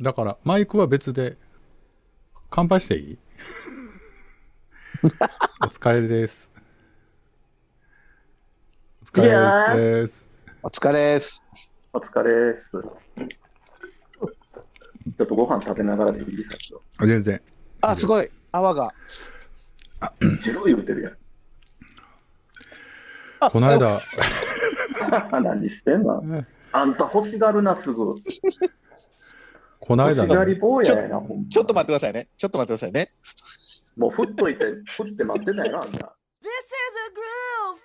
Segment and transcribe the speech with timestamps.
[0.00, 1.36] だから、マイクは別で、
[2.50, 3.18] 乾杯していい？
[5.62, 6.50] お疲れです。
[9.02, 9.28] お疲れ
[10.00, 10.28] です。
[10.62, 11.42] お疲れです。
[11.92, 12.70] お疲れです。
[12.70, 16.48] ちょっとご飯食べながらでいいです
[16.96, 17.06] か？
[17.06, 17.42] 全然。
[17.82, 18.30] あ、すごい。
[18.52, 18.94] 泡が。
[20.42, 21.16] 白い言うてるやん。
[23.40, 24.00] あこの間、
[25.42, 26.22] 何してんの？
[26.72, 28.14] あんた欲しがるな、すぐ。
[29.80, 32.28] この間ね、欲しがり坊ややな、ほんまちょっと待ってくださいね。
[32.36, 33.08] ちょっと待ってくださいね。
[33.96, 35.88] もう振っといて、振って待ってたよ、あんた。
[35.88, 35.98] This is a
[37.16, 37.80] groove thing.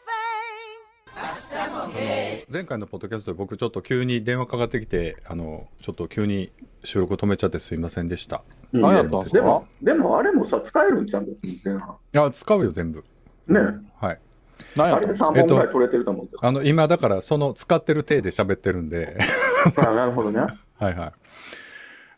[2.51, 6.51] 前回のポッドキャストで僕ちょっと急に電話かかってきて、あの、ちょっと急に
[6.83, 8.43] 収録止めちゃってすいませんでした。
[8.73, 11.95] 何やったんですかでも、でもあれもさ、使えるんちゃうんです前半。
[12.13, 13.03] いや、使うよ、全部。
[13.47, 13.59] ね
[13.99, 14.19] はい。
[14.19, 14.27] あれ
[14.73, 16.45] で何やったんですか？3本ぐらい取れてると思うけど。
[16.45, 19.17] あの、今だから、その使ってる体で喋ってるんで、
[19.77, 20.39] あなるほどね。
[20.77, 21.11] はいはい。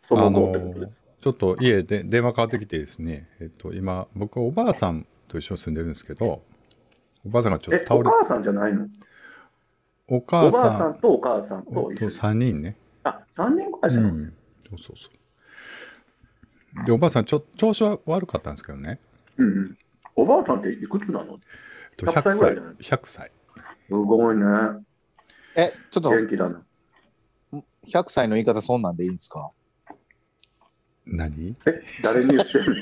[0.07, 1.01] そのあの後ってことです。
[1.21, 6.43] ちょっと家で電話かかってきてですね、えっと、今、僕、おばあさんと一緒に住んでるんですけど、
[7.25, 8.87] おばあさんがちょっえ、と倒れお母さんじゃないの？
[10.07, 12.11] おおばあ母さんさんとお母さんとと一緒に。
[12.11, 12.77] 3人ね。
[13.03, 14.03] あ、3人ぐらいじゃん。
[14.05, 14.33] うん。
[14.69, 15.09] そうそうそ
[16.83, 16.85] う。
[16.85, 18.99] で、おばあさん、ちょ調子は悪かったんですけどね。
[19.37, 19.77] うんうん。
[20.15, 21.33] おばあさんっていくつなの？
[21.33, 21.37] えっ
[21.97, 23.31] と100 100歳歳ぐらいじゃない？100歳。
[23.89, 24.43] すごいね。
[25.55, 26.61] え、ちょっと、元気だな。
[27.87, 29.49] 100歳の言い方そんなんでいいんですか？
[31.07, 31.55] 何？
[31.65, 32.73] え、誰に言ってんの？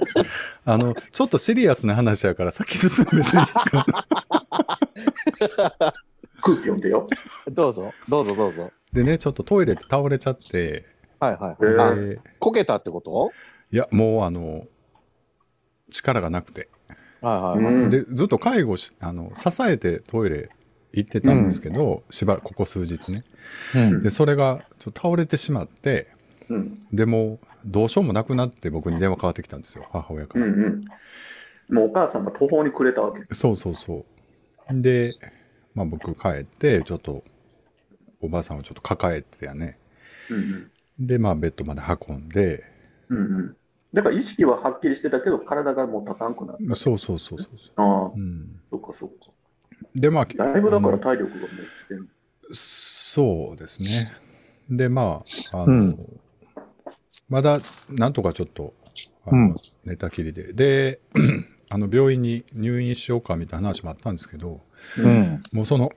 [0.66, 3.38] あの、ちょっとシリアスな話やから先進めていいか
[3.74, 3.86] な。
[6.42, 7.08] 空気読んでよ。
[7.52, 8.72] どうぞ、どうぞどうぞ。
[8.94, 10.86] でね、ちょっとトイレで倒れちゃって、
[11.20, 11.58] はいはい。
[11.64, 13.32] えあ、でこけたってこと？
[13.72, 14.66] いや、もうあの、
[15.92, 16.70] 力がなくて。
[17.22, 17.74] はいはいはい。
[17.74, 20.50] うんで、ずっと介護し、あの、支えてトイレ
[20.94, 23.24] 行ってたんですけど、しばらく、ここ数日ね。
[23.76, 26.08] うんで、それがちょっと倒れてしまって、
[26.50, 26.80] うん。
[26.94, 30.46] でも、どうしようもなくなって僕に電話かかってきたんですよ、母親から。
[30.46, 30.86] うんうん。
[31.74, 33.22] もうお母さんが途方に暮れたわけ。
[33.34, 34.06] そうそうそ
[34.70, 34.82] う。
[34.82, 35.14] で、
[35.74, 37.24] まあ僕帰って、ちょっと、
[38.22, 39.78] おばあさんをちょっと抱えてやね。
[40.30, 41.08] うんうん。
[41.08, 42.64] で、まあベッドまで運んで、
[43.10, 43.56] うんうん。
[43.94, 46.76] だから意識ははっきりしてたけど、体がもう立たんくなった。
[46.76, 48.14] そうそうそうそうそああう。
[48.16, 48.62] う、ん。
[48.70, 49.16] そっかそっか。
[49.96, 52.08] で、まあ、だいぶだから体力がもうしてん
[52.52, 54.12] そうですね。
[54.70, 55.94] で、まあ、あの、うん
[57.30, 57.60] まだ、
[57.90, 58.74] なんとかちょっと、
[59.26, 59.54] あのうん
[59.88, 60.54] 寝たきりで。
[60.54, 61.00] で、
[61.70, 64.62] あの、病院に入院しようかみたいな話もあったんですけど、
[64.98, 65.42] うん。
[65.54, 65.96] もうその、か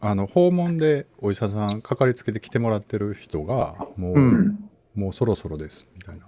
[0.00, 4.70] あの、訪問でお医者さん、かかりつけて来てもらってる人が、もう、ううんん。
[4.94, 6.26] もうそろそろです、みたいな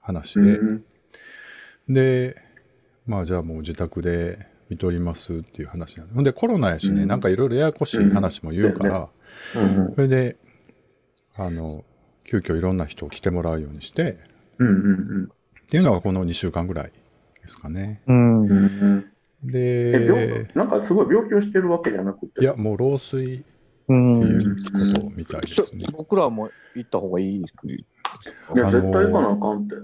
[0.00, 0.84] 話で、うん。
[1.88, 2.36] で、
[3.06, 6.14] まあ、じゃあもう自宅で見とりますっていう話なんで。
[6.14, 9.08] ほんで、コロナやしね、うんなんかいろいろややこしい話も言うから、
[9.54, 10.36] うんそれで、
[11.36, 11.84] あの、
[12.28, 14.18] 急遽いろんな人を来てもらうようにして、
[14.58, 16.92] うんうんっていうのがこの2週間ぐらい
[17.42, 18.02] ですかね。
[18.06, 18.50] うんうん。
[18.50, 19.10] うん
[19.44, 22.40] で、なんかすごい病気をしてるわけじゃなくて？
[22.42, 23.44] いや、もう老衰っ
[23.88, 24.56] うんていう
[24.94, 25.86] ことみたいですね。
[25.96, 27.84] 僕らも行った方がいいでい
[28.56, 29.74] や、あのー絶対行かなあかんって。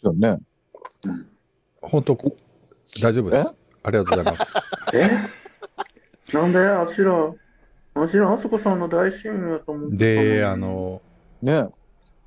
[0.00, 0.38] すよね。
[1.82, 2.14] 本当、
[3.02, 3.42] 大丈夫でえ？
[3.42, 3.56] す。
[3.82, 4.54] ありがとうございます。
[4.94, 5.10] え？
[6.32, 7.34] なんであしら、
[7.94, 11.02] あしら、あそこさんの大親友やと思ってで、あ、の、
[11.44, 11.68] ね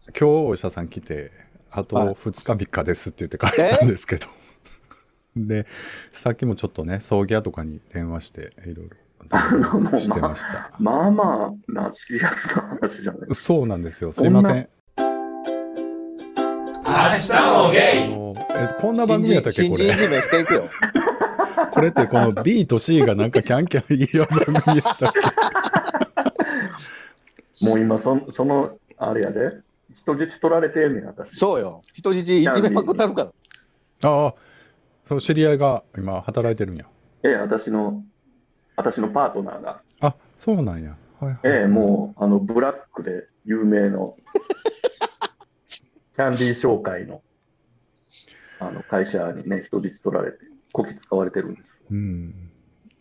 [0.10, 1.32] 今日お医者さん来て、
[1.72, 4.28] あとはい2日3日ですって言って帰ったんですけど。
[5.36, 5.66] で、
[6.12, 10.72] さっきもちょっとね、葬儀屋とかに電話して、いろいろしてました。
[10.80, 13.34] まあまあなシリアスな話じゃない。
[13.34, 14.12] そうなんですよ。
[14.12, 14.68] すいません。
[18.12, 19.84] もうえこんな番組やったっけ、これ。
[19.84, 20.70] 新人名していくよ。
[21.72, 25.12] これってこの B と C がなんかキャンキャン言い合う番組やったっ
[27.60, 27.66] け。
[27.66, 29.48] もう今そ、その、あれやで、
[29.96, 31.36] 人質取られてんねん、私。
[31.38, 31.82] そうよ。
[31.94, 33.32] 人質一年まくったるか
[34.02, 34.10] ら。
[34.10, 34.36] ああ、
[35.06, 36.86] そう、知り合いが今働いてるんや。
[37.24, 38.04] ええ、私の、
[38.76, 40.98] 私のパートナーが、あ、そうなんや。
[41.20, 41.40] はいはい。
[41.44, 44.18] ええ、もう、あの、ブラックで有名の、
[46.16, 47.22] キャンディー商会の、
[48.60, 50.40] あの、会社にね、人質取られて、
[50.72, 51.68] こき使われてるんです。
[51.92, 52.52] うん。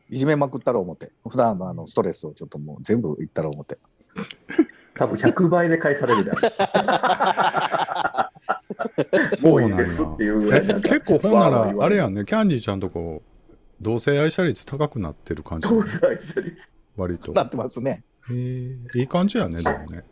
[0.09, 1.13] いじめまくったら思って。
[1.29, 3.79] 普段のあのストレスをちょっともう全部いったら思って。
[4.97, 9.37] 多分100倍で返されるであろう。
[9.37, 15.69] そうなんやもういいですっていうぐらえいなんか結構ほんなら、あれやんね、キャンディーちゃんとこう、同性愛者率高くなってる感じ。
[15.69, 16.57] 同性愛者率。
[16.97, 17.33] 割と。
[17.33, 18.05] なってますね。
[18.31, 20.05] へえいい感じやね、でもね。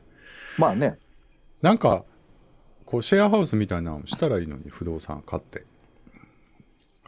[0.59, 0.99] まあね。
[1.63, 2.05] なんか、
[2.85, 5.65] こう、シェアハウスみたいなのしたらいいのに、不動産買って。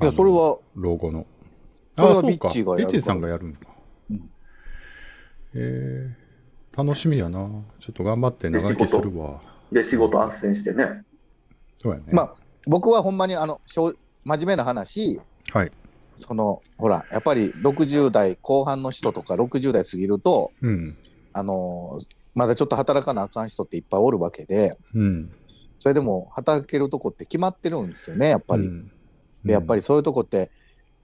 [0.00, 1.26] いや、それは、老後の。
[1.94, 2.28] それはあそうか。
[2.28, 3.58] ビッチーがやるからビッチーさんがやるのか。
[4.10, 4.30] うん
[5.54, 6.25] えー
[6.76, 7.48] 楽しみやな。
[7.80, 9.40] ちょっと頑張って長生きするわ。
[9.72, 11.04] で、仕事斡旋してね。
[11.78, 12.04] そうやね。
[12.10, 12.34] まあ、
[12.66, 15.20] 僕はほんまにあのしょう真面目な話、
[15.52, 15.72] はい。
[16.18, 20.96] そのほら、やっぱり60代後半の人とか60代過ぎると、うん。
[21.32, 21.98] あの
[22.34, 25.30] まだちょっと働かなあかん人っていっぱいおるわけで、うん。
[25.78, 28.64] それでも働けるとこって決まってるんですよね、やっぱり。
[28.64, 28.90] うん
[29.46, 30.50] でやっぱりそういうとこって、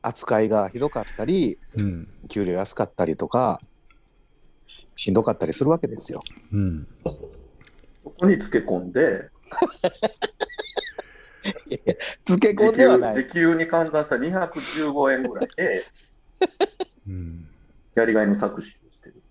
[0.02, 2.08] 扱いがひどかったり、うん。
[2.28, 3.60] 給料安かったりとか、
[4.94, 6.22] しんどかったりするわけですよ。
[6.52, 6.86] うん。
[7.04, 9.30] そこにつけ込んで、
[12.24, 13.14] つけ込んではない。
[13.14, 15.84] 時給に換算したら215円ぐらいで、
[17.08, 17.48] うん。
[17.94, 19.22] やりがいの搾取をしてる。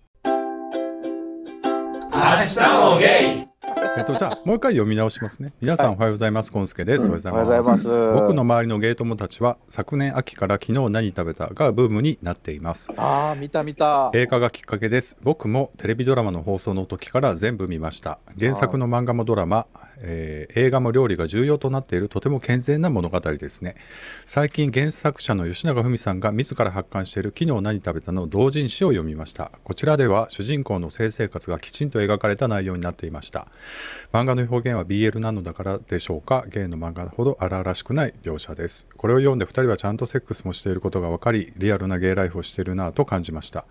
[3.94, 5.52] えっと、じゃあ、もう一回読み直しますね。
[5.60, 6.50] 皆さん、おはようございます。
[6.50, 7.04] ゴンスケです。
[7.04, 7.88] うんおはようございます。
[8.14, 14.10] 僕の周りのゲー友たちは昨年秋から昨日何食べたがブームになっていますああ、見た見た。
[14.14, 19.66] 映画がきっかけです僕もテレビドラマの放送の時から全部見ました原作の漫画もドラマ、
[20.02, 23.76] えー映画も料理が重要となっているとても健全な物語ですね。
[24.26, 29.50] 最近原作者の吉永文さんが自ら発刊している昨日何食べたの同人誌を読みました。
[29.64, 33.48] こちらでは主人公の性生活がきちんと描かれた内容になっていました。
[34.12, 36.44] 漫画の表現は BL なのだからでしょうか？
[36.48, 38.86] ゲイの漫画ほど荒々しくない描写です。
[38.96, 43.64] これを読んで2人はちゃんとセックスもしていることが分かりリアルなゲイライフをしているなぁと感じました。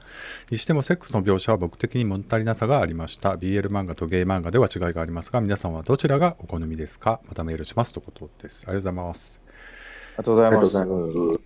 [0.49, 3.35] にしてもセックスの描写は僕的に物足りなさがありました。
[3.35, 7.19] BL 漫画とゲイ漫画では違いがありますが皆さんはどちらがお好みですか？
[7.27, 8.65] またメールしますということです。
[8.67, 9.41] ありがとうございます。
[9.43, 11.41] ありがとうございます。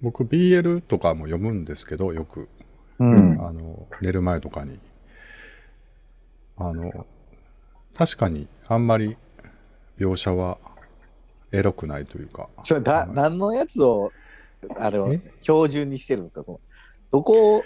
[0.00, 2.48] 僕 BL とかも読むんですけどよく。
[2.98, 3.46] うん。
[3.46, 4.78] あの寝る前とかに。
[6.56, 7.06] あの
[7.94, 9.16] 確かにあんまり
[9.98, 10.58] 描写は
[11.52, 12.48] エロくないというか。
[12.62, 14.12] それだ、何のやつを、
[14.78, 15.20] あれをえ？
[15.40, 16.44] 標準にしてるんですか？
[16.44, 16.60] その
[17.12, 17.56] どこ？
[17.56, 17.64] を、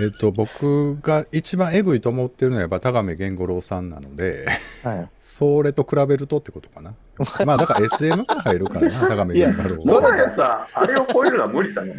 [0.00, 4.46] えっと僕が一番エグいと思ってるのはやっぱ田亀源五郎さんなので
[4.82, 5.08] はい。
[5.20, 6.94] それと比べるとってことかな。
[7.46, 11.96] まあだから SM が入るからな田亀源五郎それはそのやつは、あれを超えるのは無理じゃない？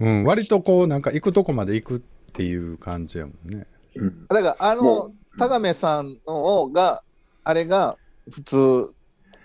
[0.00, 2.00] うん、割とこうなんか行くとこまで行くっ
[2.32, 3.66] ていう感じやもんね。
[3.96, 4.26] うん。
[4.26, 7.02] だから、あもの、田亀さんのが、
[7.44, 7.96] あれが
[8.30, 8.94] 普通、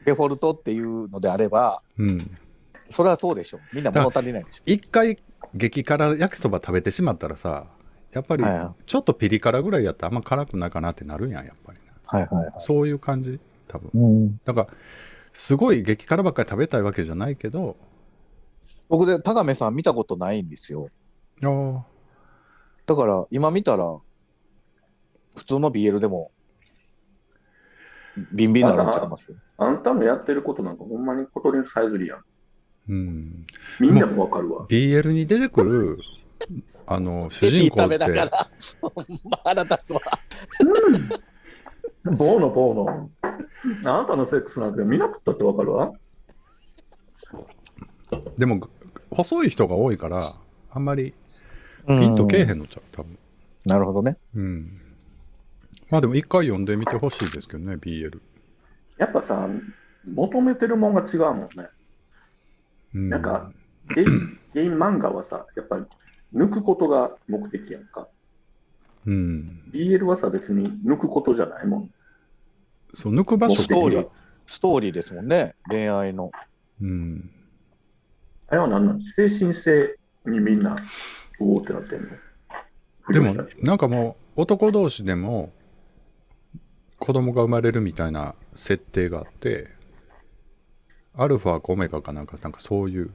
[0.06, 2.38] デフォルトっていうのであれば、うん。
[2.89, 3.59] それはそうでしょ。
[3.73, 5.19] みんな物足りないでし一回
[5.56, 7.65] 激辛焼きそば食べてしまったらさ
[8.12, 11.80] やっぱりはいはちょっとピリ辛ぐらいやったらあんま辛くないかなってなるんやんやっぱり。
[12.06, 12.53] はいはいはい。
[12.59, 14.68] そういう感じ多分うん、だから
[15.33, 17.77] すごい激辛ばっかり食べたいわけじゃないけど
[18.88, 20.89] 僕で田亀さん見たことないんですよ。
[21.44, 21.85] ああ
[22.88, 24.00] だから、今見たら、
[25.35, 26.31] 普通の BL でも、
[28.33, 29.31] ビンビンになるんちゃいます？
[29.59, 32.24] あんたのやってることなんかほんまに小鳥のさえずりやん。
[32.89, 33.45] うん
[33.80, 34.65] みんなもわかるわ。
[34.68, 35.97] BL に出てくる
[36.88, 38.07] あの主人公ってら、
[38.81, 40.01] ほんま腹立つわ。
[42.18, 43.12] ボーノ、ボーノ。
[43.86, 45.94] あなたのセックスなんて見なくったってわかるわ。
[48.38, 48.68] でも
[49.12, 50.33] 細い人が多いから
[50.71, 51.13] あんまり
[51.88, 53.19] ピンとけえへんのちゃう多分
[53.65, 54.18] なるほどね。
[54.33, 54.68] うん
[55.92, 58.19] まあでも一回読んでみてほしいですけどね BL
[58.97, 59.47] やっぱさ、
[60.12, 61.69] 求めてるもんが違うもんね。
[62.95, 63.51] うんなんか
[63.95, 64.06] ゲイ
[64.53, 65.86] ゲイ漫画はさ、やっぱり
[66.33, 68.07] 抜くことが目的やんか。
[69.06, 71.91] うん、BL はさ、別に抜くことじゃないもん。
[72.94, 74.11] そう抜く場所ストーリー目的、
[74.45, 75.56] ストーリーですもんね。
[75.69, 76.31] 恋愛の。
[76.81, 77.30] うん、
[78.47, 80.78] あれは何なの精神性にみんな、う
[81.40, 82.09] おーってなってんの？
[83.11, 85.52] でもなんかもう男同士でも
[86.99, 89.69] 子供が生まれるみたいな設定があって
[91.16, 93.11] アルファかオメガかなんかなんかそういう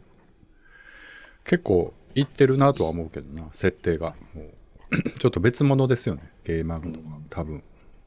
[1.44, 4.14] 結構いってるなとは思うけどな設定が。
[4.34, 4.50] もう
[5.18, 7.64] ちょっと別物ですよねゲーマーとか多分。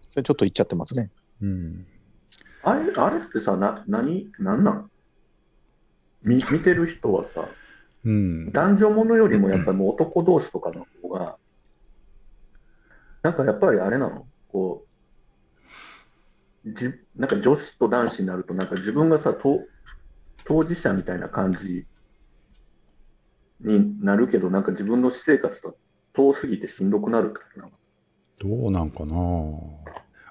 [0.08, 1.10] それちょっと言っちゃってますね。
[1.42, 1.86] うん。
[2.64, 4.90] あれあれってさ、な、何、なんなん？
[6.24, 7.50] 見見てる人はさ、
[8.06, 8.52] うん。
[8.52, 11.38] 男女ものよりもやっぱりもう男同士とかの方が、
[13.24, 14.26] なんかやっぱりあれなの？
[14.50, 14.87] こう、
[16.76, 19.62] じなんか女子と男子になると、なんか自分がさ、と
[20.46, 21.86] 当事者みたいな感じ
[23.62, 25.78] になるけど、なんか自分の私生活と
[26.14, 27.72] 遠すぎてしんどくなるってことなの
[28.62, 29.16] どうなんかな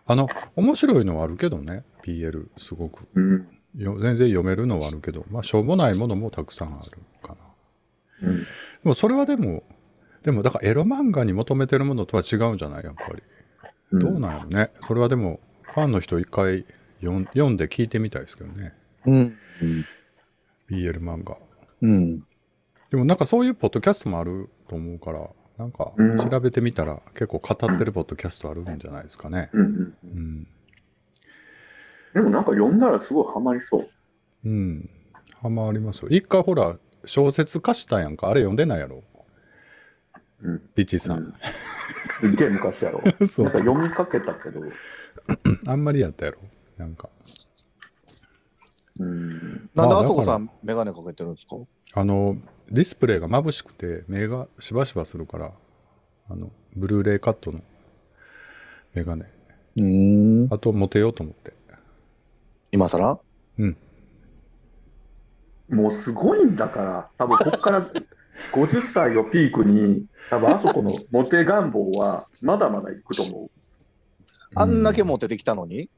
[0.08, 3.48] あの面白いのはあるけどね PL すごくうん。
[3.76, 7.36] よ全然読めるのはあるけどまあしょうもないものもたくさんあるか
[8.22, 8.38] なうん。
[8.38, 8.44] で
[8.84, 9.64] もそれはでも、
[10.22, 12.84] でもだからエロ漫画に求めてるものとは違うんじゃない？
[12.84, 13.22] やっぱり。
[13.92, 14.70] うんどうなんやろね。
[14.80, 15.38] それはでも、
[15.76, 16.64] ファンの人一回
[17.02, 18.73] 読んで聞いてみたいですけどね。
[19.04, 19.37] うん。
[20.71, 21.37] BL 漫画。
[21.83, 22.21] うん。
[22.90, 25.28] でもなんかそういうポッドキャストもあると思うから、
[25.59, 29.50] なんかうん調べてみたら結構語ってるポッドキャストあるんじゃないですかね。
[29.52, 29.95] うんうんう。
[30.02, 30.47] うんん。
[32.14, 33.88] でもなんか読んだらすごいハマりそう。
[34.47, 34.88] うん。
[35.42, 36.09] ハマりますよ。
[36.09, 38.30] 一回ほら、小説化したやんか。
[38.30, 39.04] あれ読んでないやろ。
[40.42, 40.61] うん。
[40.75, 41.12] ピッチさ。
[41.12, 41.35] うんん
[42.18, 43.02] すっげえ昔やろ。
[43.21, 43.45] そうそう。
[43.45, 44.62] なんか読みかけたけど、
[45.66, 46.38] あんまりやったやろ？
[46.78, 47.09] なんか。
[49.00, 49.30] うん。
[49.33, 51.56] なんでまああそこさだんメガネかけてるんですか？
[51.95, 52.37] あの、
[52.71, 55.52] ディスプレイが眩しくて、目がしばしばするから、
[56.28, 57.61] あの、ブルーレイカットの
[58.95, 59.25] メガネ。
[59.76, 60.49] うん。
[60.52, 61.52] あと、モテようと思って。
[62.73, 63.18] 今更？
[63.59, 63.76] うん。
[65.71, 67.83] もうすごいんだから、多分こっから
[68.52, 73.50] 50歳をピークに、多分あそこのモテ願望はまだまだいくと思
[74.56, 75.90] あんだけうモテてきたのに？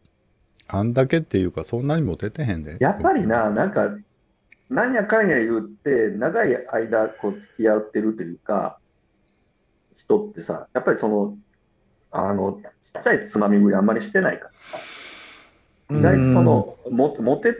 [0.66, 2.72] あんだけっていうか、そんなにモテてへんで。
[2.72, 2.76] う。
[2.80, 3.96] やっぱりな、なんか、
[4.68, 8.78] なんやかんや言って、長い間こう付き合ってるというか、
[9.96, 11.38] 人ってさ、やっぱりその、
[12.10, 12.60] あの、
[12.92, 14.50] ちっちゃいつまみ食いあんまりしてないか
[15.88, 15.96] ら。
[15.98, 17.54] 意外とその、もモテ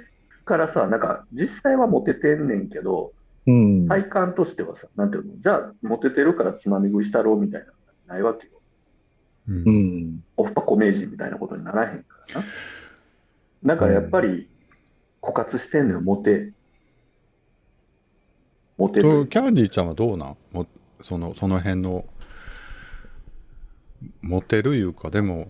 [0.45, 3.13] からさ、なんか、実際はモテてんねんけど、
[3.47, 3.89] うん。
[3.89, 7.73] 体感としてはさ、なんていうの、じゃあ、モテてるからつまみ食いしたろうみたいなの
[8.09, 8.58] がないわけよ。
[9.49, 10.25] うんうん。
[10.37, 12.47] オフパコ名人みたいなことにならへんからな。
[13.65, 14.49] だからやっぱり、
[15.23, 16.53] 枯渇してんのよ、モテ。
[18.77, 20.37] モテキャンディーちゃんはどうなん？
[20.53, 20.67] も
[21.03, 22.05] そのその辺の
[24.23, 25.49] モテるいうかでも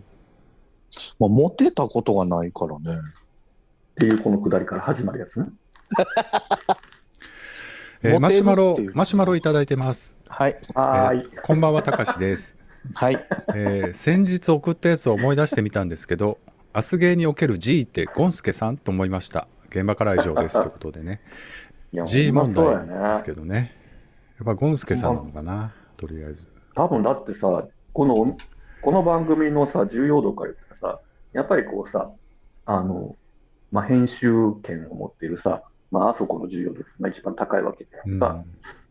[1.18, 2.96] まあ、モテたことがないからね。
[2.96, 5.46] っていうこのくだりから始まるやつね。
[8.02, 10.56] えーマシュマロマシュマロいただいてます、はい。
[10.74, 11.30] はーい。
[11.42, 12.56] こんばんはたかしです、
[12.94, 13.26] はい。
[13.54, 16.38] えー先日送ったやつを思い出してみたんですけど
[16.72, 19.48] アスゲーにおける G ってゴンスケさんと思いました。
[19.70, 21.20] 現場からは以上ですということでね。
[22.06, 23.24] G 問題です。
[23.24, 23.74] けどね。
[24.38, 26.48] やっぱゴンスケさんなのかなとりあえず。
[26.74, 28.36] 多分だってさ、この、
[28.82, 31.00] この番組のさ、重要度から言ったらさ、
[31.32, 32.10] やっぱりこうさ、
[32.66, 33.16] あの、
[33.72, 34.30] まあ、編集
[34.62, 38.20] 権を持っているさ、まあ、あそこの重要度が一番高いわけでうん。
[38.20, 38.44] さ、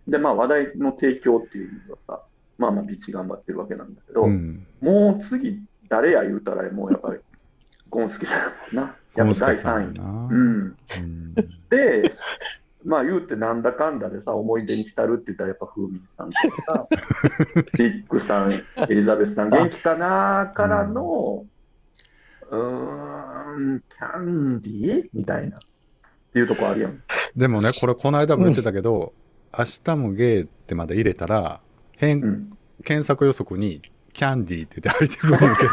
[0.07, 2.21] で、まあ、話題の提供っていう意味ではさ、
[2.57, 5.59] まあまあ、ビッチ頑張ってるわけなんだけど、うんもう次、
[5.89, 7.19] 誰や言うたら、もうやっぱり、
[7.89, 8.95] ゴンスケさんやもんな。
[9.15, 9.99] やっぱ第スケさん3位。
[9.99, 10.35] な、うん。
[10.35, 11.35] うん
[11.69, 12.11] で、
[12.85, 16.87] まあ言うてなんだかんだでさ、思い出に浸るって言ったらやっぱ風味さんとかさ、
[17.77, 21.45] ビッグさん、エリザベスさん元気かなからの、
[22.49, 25.55] うーん、キャンディーみたいな。
[25.57, 25.59] っ
[26.33, 27.01] ていうとこあるやん。
[27.35, 29.13] でもねこれこの間も言ってたけど、
[29.57, 31.61] 明日もゲイってまで入れたら
[31.97, 32.57] 変、うん。
[32.83, 33.81] 検索予測に
[34.13, 35.69] キャンディーって入ってくるんだけど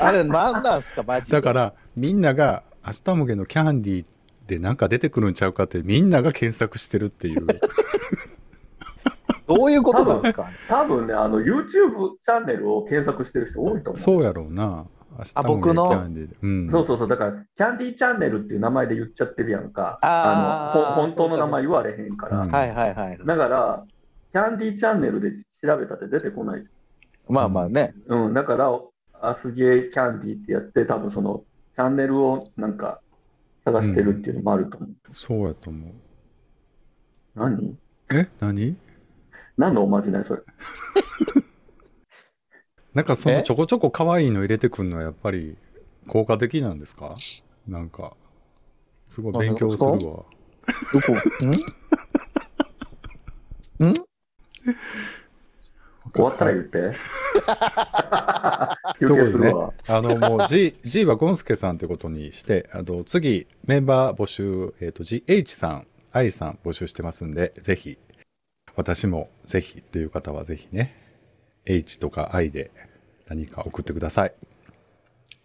[0.00, 1.36] あれ、なんなんすか、マジで。
[1.36, 4.04] だからみんなが明日もゲのキャンディー
[4.46, 7.46] でなんか出てくるんちゃうかってみんなが検索してるっていう
[9.48, 10.48] どういうことなんですか？
[10.68, 13.98] 多分ね、あの、YouTube チャンネルを検索してる人多いと思う。
[13.98, 14.86] そうやろうな
[15.18, 15.84] 明日あもゲ僕の
[16.42, 19.98] うんそうそうそう、だから、キャンディーチャンネルっていう名前で言っちゃってるやんか。
[20.02, 22.40] あのほ本当の名前言われへんから。
[22.40, 23.18] うんはいはいはい。
[23.24, 23.84] だから、
[24.32, 26.68] キャンディーチャンネルで調べたって出てこないじ
[27.28, 27.92] まあまあね。
[28.08, 28.26] ゃん。
[28.26, 28.70] うん、だから、
[29.20, 31.42] アスゲーキャンディーってやって、多分その、
[31.74, 33.00] チャンネルをなんか
[33.64, 34.90] 探してるっていうのもあると思う。
[35.12, 35.92] そうやと思う。
[37.34, 37.76] 何？
[38.10, 38.28] え？
[38.40, 38.76] 何？
[39.58, 40.42] 何のおまじないそれ？
[42.94, 43.42] なんかそのえ？
[43.42, 45.58] ちょこちょこ可愛いの入れてくるのはやっぱり
[46.08, 47.14] 効果的なんですか？
[47.68, 48.16] なんか。
[49.08, 49.96] すごい勉強するわ。
[49.98, 50.24] どこ？
[53.84, 53.88] ん？
[53.90, 53.94] ん？
[56.14, 56.92] 終わったら言って。
[59.00, 59.74] 休 ということでね憩するわ。
[59.86, 67.98] あのもう G, G はゴンスケさんということにしてあの次メンバー募集、えー、と GH さん I さん募集してますんでぜひ
[68.74, 70.94] 私もぜひっていう方はぜひね
[71.66, 72.70] H とか I で
[73.28, 74.32] 何か送ってください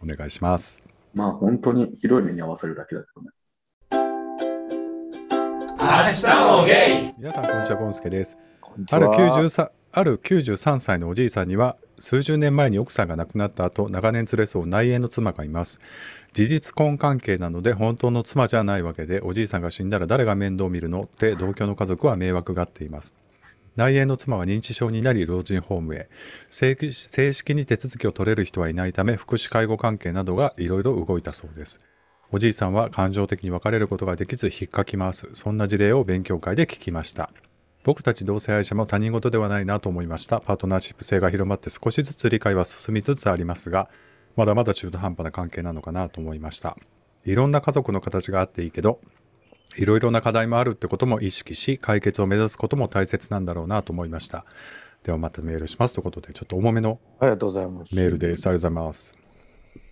[0.01, 3.31] お願いしますまあ本当にひどい目に遭わせるだけだけどね。
[7.17, 8.37] 皆さんこんにちはゴンスケです
[8.91, 9.07] ある。
[9.07, 15.81] 93ある93歳のおじいさんには数十年前に奥さんが亡くなった後長年連れ添う内縁の妻がいます。
[16.33, 23.15] 事実婚関係なので本当の妻じゃないわけでおじいさんが死んだら誰が面倒を見るのって同居の家族は迷惑がっています。
[23.75, 26.09] 内縁の妻は認知症になり老人ホームへ。
[26.49, 31.79] 正正式に手続きを取れる人はいないため福祉介護関係などがいろいろ動いたそうです。
[32.31, 35.29] おじいさんは感情的に別れることができず引っかき回す。
[35.33, 37.29] そんな事例を勉強会で聞きました。
[37.83, 43.89] 僕たち同性愛者も他人事ではないなと思いましたパートナーシップ性が広まって少しずつ理解は進みつつありますが
[44.35, 46.77] まだまだ中途半端な関係なのかなと思いました
[47.25, 48.99] いろんな家族の形があっていいけど
[49.77, 54.45] いろいろな課題もあるってことも意識し解決を目指すことも大切なんだろうなと思いました
[55.03, 57.95] ではまたメールしますということで、ちょっと重めのありがとうございます。
[57.95, 58.47] メールです。
[58.47, 59.15] ありがとうございます。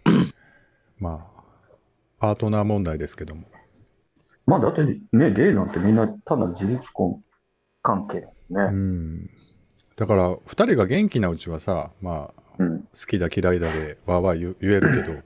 [1.00, 1.42] まあ、
[2.20, 3.44] パートナー問題ですけども。
[4.46, 7.24] まあだってね、ゲイなんてみんなただ事実婚
[7.90, 8.72] 関係だう。
[8.72, 9.30] ん。
[9.96, 12.82] だから、2人が元気なうちはさ、まあ、うん。
[12.82, 15.18] 好きだ嫌いだでわーわー言言えるけど、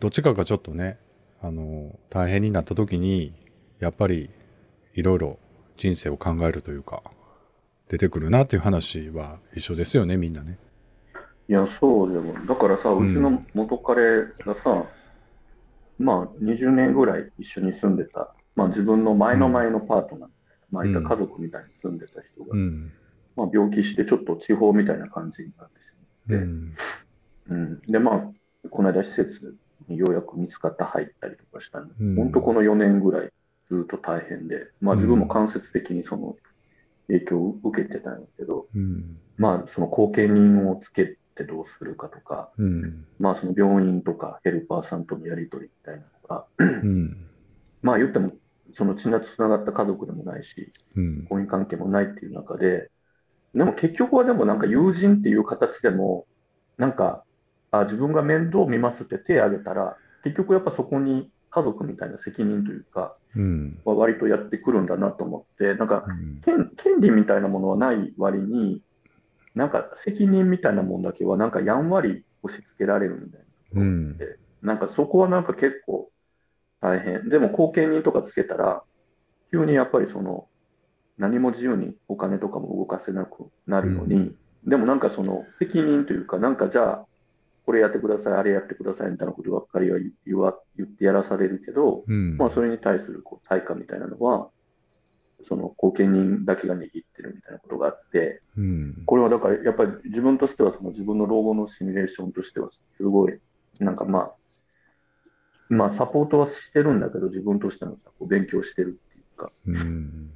[0.00, 0.98] どっちかがちょっとね、
[1.40, 3.34] あの、大変になった時に、
[3.78, 4.30] やっぱり
[4.94, 5.38] いろいろ
[5.76, 7.02] 人生を考えるというか、
[7.88, 10.58] 出てくるなっていう話は一緒ですよね、みんなね。
[11.48, 14.84] いや、そうでも、だからさ、うんうちの元彼がさ、
[15.98, 20.28] まあ20年ぐらい一緒に住んでた、まあ自分の前の前のパートナー、
[20.70, 22.92] まあいた家族みたいに住んでた人が、うん。
[23.36, 25.82] まあ病気してちょっと地方みたいな感じになってし
[26.28, 26.74] うまって、ん。
[27.50, 29.56] うん、で、まあ、この間施設
[29.88, 33.30] にようやく見つかって入ったりとかしたんで、うん本当この4年ぐらい
[33.70, 36.36] ずっと大変で、まあ自分も間接的にその
[37.08, 39.18] 影響を受けてたんだけど、うん。
[39.36, 43.06] まあその後見人をつけてどうするかとか、うん。
[43.18, 47.16] まあその病院とかヘルパーさんとのやり取りみたいなのが、うん。
[47.82, 48.32] まあ言っても
[48.74, 51.26] その血がつながった家族でもないし、うん。
[51.28, 52.90] 婚姻関係もないっていう中で、
[53.54, 56.26] でも結局はでもなんか友人っていう形でも、
[56.76, 57.24] なんか、
[57.70, 63.78] あ自分が面倒見ますって手を挙げたら、結局やっぱそこに家族みたいな責任というか、うん。
[63.84, 66.40] は割とやってくるんだなと思って、なんかうん。
[66.42, 68.82] 権権利みたいなものはない割に、
[69.54, 73.40] なんか責任みたいなもんだけはなんかやんわり押し付けられるみたい
[73.72, 73.80] な。
[73.80, 74.18] うん。
[74.62, 76.10] なんかそこはなんか結構
[76.80, 77.28] 大変。
[77.28, 78.82] でも後見人とかつけたら、
[79.50, 80.46] 急にやっぱりその、
[81.16, 87.06] 何も自由にお金とかも動かせなくなるのに、でもなんかその責任というか、なんかじゃあ、
[87.66, 92.36] これやってください、あれやってくださいみたいなことばっかりは言わ言ってやらされるけど、うん。
[92.36, 94.48] まあそれに対するこう対価みたいなのは、
[95.44, 99.02] その後見人だけが握ってるみたいなことがあって、うん。
[99.06, 103.38] これはだからやっぱり自分としてはその自分の老後のシミュレーションとしてはすごい
[103.78, 104.32] なんかまあ
[105.68, 110.32] まあサポートはしてるんだけど自分としてのさこう勉強してるっていうかうん。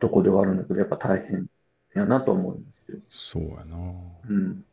[0.00, 1.46] とこではあるんだけどやっぱ大変
[1.94, 2.98] やなと思うんですよ。
[3.08, 3.76] そうやな。
[4.28, 4.64] うん、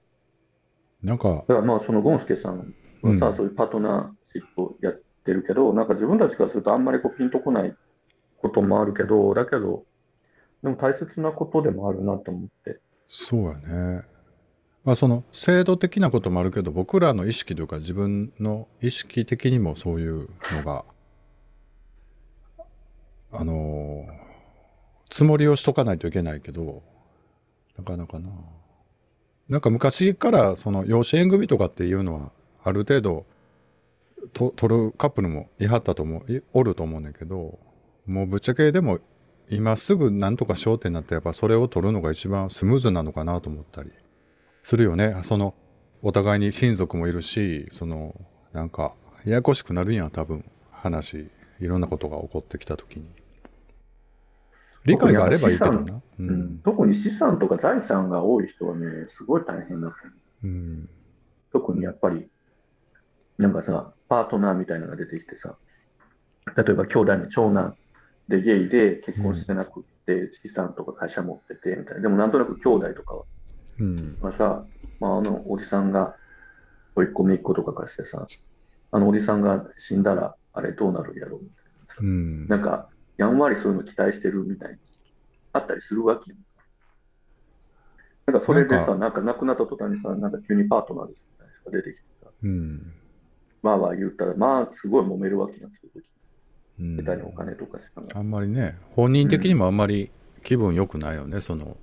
[1.02, 7.76] なんか、だからまあそのゴンスケさんはさ、うんそういうパートナーシップをやってるけどなんか自分たちからするとあんまりこうピンとこない
[8.42, 9.86] こともあるけどだけど
[10.64, 12.80] でも大切なことでもあるなと思って。
[13.08, 14.13] そうやね。
[14.84, 20.84] まあその制度的なこともあるけど僕らの意識というか自分の意識的にもそういうのが
[23.32, 24.06] あの
[25.10, 26.84] つもりをしとかないといけないけど
[27.78, 28.30] なかなかな。
[29.50, 32.32] なんか昔からその養子縁組とかっていうのは
[32.64, 33.26] ある程度
[34.32, 37.60] と取るカップルもいはったと思うおると思うんだけど
[38.06, 39.00] もうぶっちゃけでも
[39.50, 43.92] 今すぐなんとか焦点になってやっぱそれを取るのが一番スムーズなのかなと思ったり
[44.64, 45.22] するよね。
[45.24, 45.54] その
[46.02, 48.16] お互いに親族もいるしその
[48.52, 48.96] なんか
[49.26, 50.44] ややこしくなるんや多分。
[50.84, 53.06] 話いろんなことが起こってきた時に。
[54.86, 56.02] 理解があればいいけどな。
[56.66, 59.94] 特に資産とか財産が多い人はね、すごい大変だう。
[60.44, 60.90] うん。
[61.54, 62.28] 特にやっぱり、
[63.38, 65.56] なんかさ、パートナーみたいなのが出てきてさ、
[66.58, 67.78] 例えば兄弟の長男
[68.28, 73.24] でゲイで結婚してなくって、資産とか会社持っててみたいな、でもなんとなく兄弟とかは
[73.80, 74.18] うん。
[74.22, 74.66] はさ、
[75.00, 76.16] まあ、あのおじさんが、
[76.96, 78.26] 甥っ子姪っ子とかからしてさ、
[78.92, 82.02] あのおじさんが死んだら、あれどうなるんやろうみたいなさ。
[82.02, 82.48] うん。
[82.48, 84.78] なんか、やんわりそういうの期待してるみたいに
[85.54, 86.38] あったりするわけよ。
[88.26, 92.94] なんかそれでなんさ、なんか亡くなった途端にさ、なんか急にパートナーですみたいな人が出てきてさ、うん。
[93.62, 95.92] まあまあ言ったら、まあすごい揉めるわけなんですよ、
[96.80, 96.98] うん。
[96.98, 98.18] 下手にお金とか資産が。
[98.18, 100.10] あんまりね本人的にもあんまり
[100.44, 101.78] 気分良くないよねその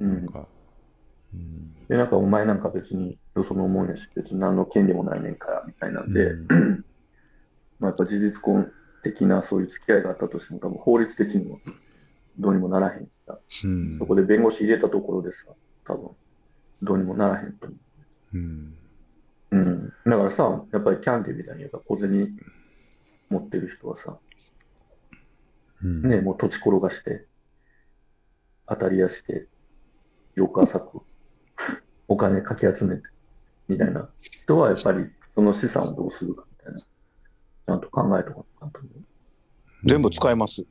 [0.00, 0.14] うん。
[0.14, 0.48] なんか、
[1.34, 1.86] うん。
[1.88, 6.46] で、なんかお前なんか別によその思いやし、別に何の権利もないねんから、みたいなんで、うん。
[7.80, 8.70] まあやっぱ事実婚
[9.02, 11.60] 的なそういう付き合いがあったとしても、多分法律的にも
[12.38, 13.98] どうにもならへんしさ、うん。
[13.98, 15.46] そこで弁護士入れたところでさ、
[15.84, 16.10] 多分
[16.82, 17.76] どうにもならへんと思
[18.32, 18.38] う。
[18.38, 18.74] うん。
[19.50, 22.28] うん、だからさ、やっぱりキャンディーみたいにやっぱ小銭
[23.30, 24.18] 持ってる人はさ、
[25.82, 26.02] うん。
[26.08, 27.26] ね、もう土地転がして、
[28.66, 29.48] 当たり屋して、
[30.34, 31.02] 翌朝く、
[32.08, 33.02] お金かき集めて、
[33.68, 39.04] みたいな人はやっぱりその資産をどうするかみたいな、ちゃんと考えとかなと思う。
[39.84, 40.64] 全部使えます。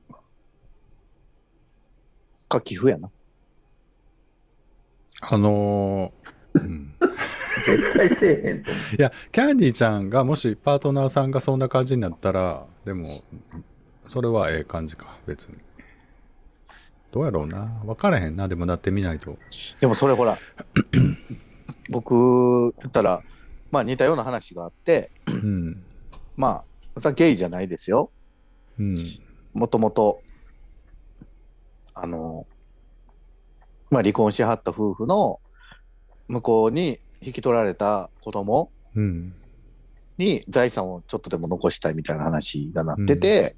[2.53, 3.09] か、寄付やな。
[5.21, 6.93] あのーうん
[7.65, 8.95] 絶対せえへんと思う。
[8.95, 13.23] いや、キャンディーちゃんがもしパートナーさんがそんな感じになったら、でも、
[14.03, 15.57] それはええ感じか、別に。
[17.13, 17.65] どうやろうな。
[17.85, 18.47] 分からへんな。
[18.47, 19.37] でもなってみないと。
[19.79, 20.39] でもそれほら、
[21.89, 23.21] 僕、言ったら、
[23.69, 25.83] まあ似たような話があって、うん。
[26.35, 26.63] ま
[26.95, 28.09] あ、それはゲイじゃないですよ。
[28.79, 29.19] うん。
[29.53, 30.23] もともと、
[31.93, 32.47] あの、
[33.91, 35.39] まあ離婚しはった夫婦の
[36.29, 39.35] 向こうに引き取られた子供うん。
[40.17, 43.55] に財産をちょっとでも残したいみたいな話がなってて、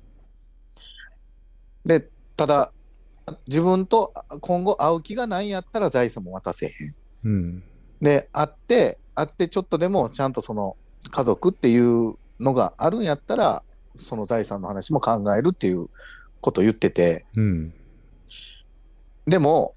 [1.86, 2.74] で、ただ、
[3.48, 6.96] 自分と今後会う気がないんやったら財産も渡せへん。
[7.24, 7.64] うん。
[8.02, 10.76] で、会って、会ってちょっとでもちゃんとその
[11.10, 13.64] 家族っていうのがあるんやったら、
[13.98, 15.88] その財産の話も考えるっていう
[16.42, 17.74] ことを言ってて、うん。
[19.26, 19.74] でも、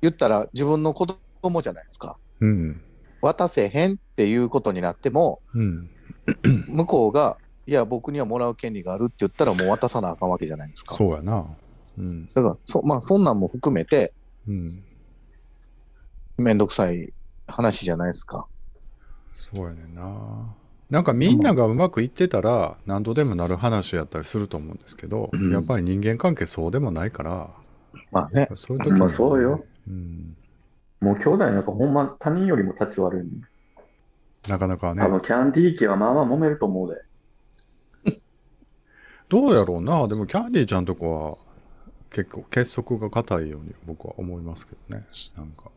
[0.00, 1.06] 言ったら自分の子
[1.42, 2.16] 供じゃないですか。
[2.40, 2.82] うん。
[3.20, 5.90] 渡せへんっていうことになっても、うん。
[6.68, 7.36] 向こうが、
[7.66, 10.94] いや、僕にはもらう権利があるって言ったら、もう渡さなあかんわけじゃないですか。
[10.94, 11.46] そうやな。
[12.00, 12.26] うん。
[12.26, 14.12] だからそ、まあ、そんなんも含めて、
[14.48, 14.82] うん。
[16.38, 17.12] めんどくさい
[17.46, 18.46] 話じゃないですか。
[19.32, 20.54] そうやねんな。
[20.90, 27.50] なんかみんながうまくいってたら何度でもなる話やったりすると思うんですけど、うんやっぱり人間関係そうでもないから、
[28.10, 28.48] まあね。
[28.54, 29.64] そういう時にまあそうよ。
[29.88, 30.36] うん。
[31.00, 33.30] もう兄弟なんかほんま他人よりも立ち悪いの。
[34.48, 35.08] なかなかねあ。
[35.08, 36.94] の、キャンディー家はまあまあ揉めると思う
[38.04, 38.14] で。
[39.28, 40.06] どうやろうな。
[40.08, 41.49] でもキャンディーちゃんとこは
[42.10, 45.04] 結構結束が硬いように僕は思いますけどね。
[45.36, 45.70] なんか。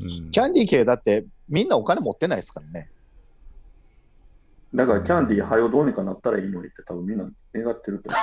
[0.00, 0.30] うん。
[0.30, 2.88] キャンディー系だって、みんなお金持ってないですからね。
[4.74, 8.18] だからキャンディーはよどうにかなったらいいのにって多分みんな願ってると思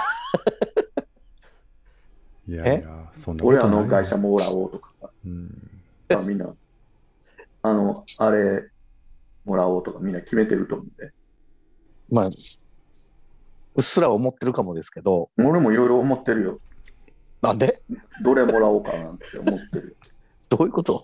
[2.48, 2.52] う。
[2.52, 3.72] いやいや、そんなこと俺ない。
[3.72, 5.70] らの会社もらおうとかさ、うん。
[6.10, 6.56] まあみんな、
[7.62, 8.70] あの、あれ
[9.44, 11.12] もらおうとかみんな決めてると思うんで。
[12.10, 16.62] まあ、うっすら思ってるかもですけど、俺もいろいろ思ってるよ。
[17.42, 17.80] なんで？
[18.24, 19.96] どれもらおうかなって思ってるよ。
[20.50, 21.02] どういうこと？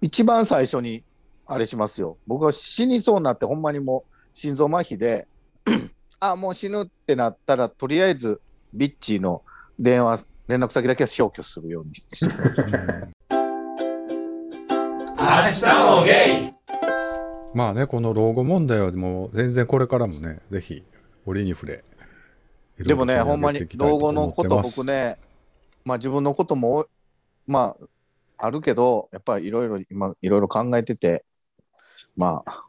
[0.00, 1.04] 一番最初に、
[1.46, 2.16] あれしますよ。
[2.26, 5.26] 僕は死にそうになって、ほんまにもう心臓麻痺で、
[6.20, 8.40] あ、もう死ぬってなったら、とりあえず
[8.72, 9.42] ビッチーの
[9.78, 12.38] 電話、連絡先だけは消去するようにしてま
[15.44, 15.64] す。
[17.54, 20.84] まあね、この老後問題はもう全然これからもね、ぜひ
[21.26, 21.84] 折に触れ。
[22.78, 24.92] でもね、ほんまに老後のこと、僕ね。
[24.92, 25.18] ね、
[25.84, 26.86] まあ自分のことも、
[27.46, 27.76] ま
[28.38, 31.24] あ、あるけど、やっぱりいろいろ今、いろいろ考えてて、
[32.16, 32.64] まあ、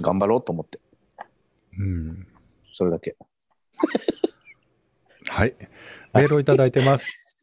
[0.00, 0.80] 頑張ろうと思って、
[1.78, 2.26] うん。
[2.72, 3.16] それだけ。
[5.28, 5.54] はい。
[6.14, 7.36] メールをいただいてます。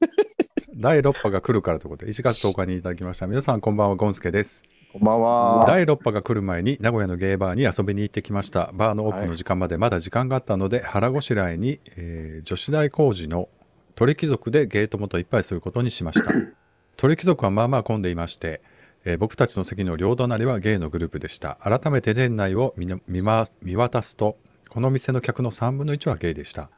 [0.76, 3.28] 第6波が来るからということで、1月10日にいただきました。
[3.28, 4.64] 皆さん、こんばんは、ゴンスケです。
[4.96, 5.66] こんばんは。
[5.68, 8.72] 第6波が来る前に名古屋のゲーバーに遊びに行ってきました。
[8.74, 13.50] バーのオープンの時間までまだ時間があったので、腹ごしらえに、えー女子大工事の
[13.96, 16.32] 鳥貴族でゲート元一杯することにしました。
[16.96, 18.62] 鳥貴族はまあまあ混んでいまして、
[19.04, 21.58] えー僕たちの席の両隣はゲイのグループでした。
[21.62, 24.38] 改めて店内を見な見ま見渡すと、
[24.70, 26.70] この店の客の3分の1はゲイでした。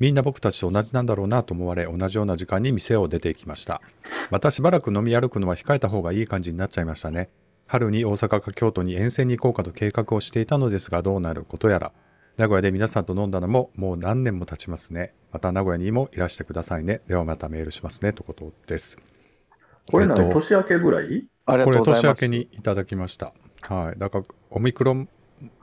[0.00, 3.80] みんな僕たちと同じなんだろうなと思われ、同じような時間に店を出ていきました。
[4.32, 7.28] またしばらく飲み歩くのは控えた方がいい感じになっちゃいましたね。
[7.70, 11.92] 春に大阪か京都に遠征に行こうかと計画をしていたのですがどうなることやら。
[12.36, 15.14] 名古屋で皆さんと飲んだのももう何年も経ちますね。
[15.30, 17.00] また名古屋にもいらしてくださいね。
[17.06, 18.98] ではまたメールしますねということです。
[19.88, 21.28] これ何、えっと年明けぐらい？
[21.46, 22.02] ありがことれうございます。
[22.02, 23.32] 年明けにいただきました。
[23.60, 23.98] はい。
[24.00, 25.08] だからオミクロン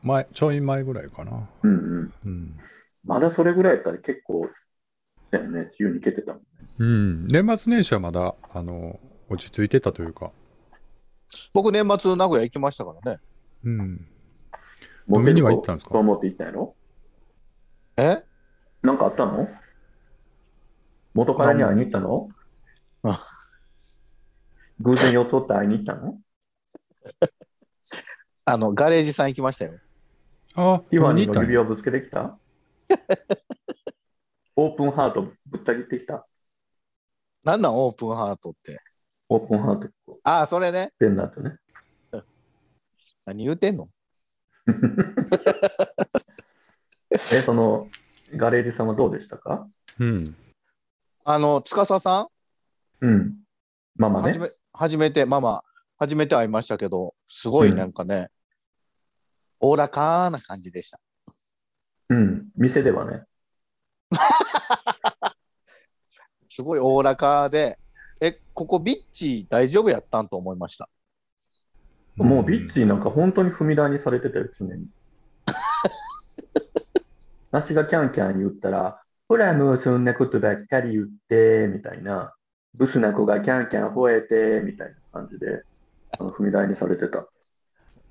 [0.01, 1.49] 前ちょい前ぐらいかな。
[1.63, 2.13] うんうん。
[2.25, 2.57] うん、
[3.03, 4.47] まだそれぐらいやったら結構、
[5.31, 6.45] だよね、自由に行けてたもんね。
[6.79, 10.31] うん、年末年始はまだあの落ち着いてたというか
[11.53, 13.19] 僕、年末名古屋行きましたからね。
[13.63, 14.07] うん。
[15.07, 15.91] モ飲みには行ったんですか？
[15.91, 16.75] と思って行ったんやろ？
[17.97, 18.23] え？
[18.83, 19.47] なんかあったの？
[21.13, 22.29] 元カノに会いに行ったの？
[23.03, 23.19] あ
[24.79, 26.19] 偶然装って会いに行ったの？
[28.45, 29.79] あの、ガレージさん行きましたよ。
[30.55, 32.37] あティファニーの指輪ぶつけてきた？
[34.55, 36.25] オープンハートぶった切ってきた？
[37.43, 38.77] なんなん、オープンハートって？
[39.29, 39.89] オープンハート、
[40.27, 40.91] ああ、それね。
[40.99, 41.55] ペンダントね。
[43.23, 43.87] 何言うてんの？
[47.31, 47.87] え、その、
[48.35, 49.69] ガレージさんはどうでしたか？
[49.99, 50.35] うん
[51.23, 52.27] あの、司さ
[52.99, 53.37] うん。
[53.95, 54.33] マん、マね。
[54.33, 55.63] 初め、初めて、ママ、
[55.97, 58.29] 初めて会いましたけど、すごいなんかね、
[59.61, 60.99] おおらかな感じでした。
[62.09, 62.49] うん。
[62.57, 63.23] 店ではね。
[66.49, 67.79] すごいおおらかで、
[68.21, 70.89] え、ここビッチ大丈夫やったんと思いました。
[72.15, 74.87] もうビッチーなんか本当に踏み台にされてたよ、常に。
[77.51, 82.33] 梨がキャンキャン言ったら、ほら、もうそんなことばっかり言って、みたいな、
[82.77, 85.63] ブスな子がキャンキャン吠えて、みたいな感じで、
[86.17, 87.27] あの踏み台にされてた。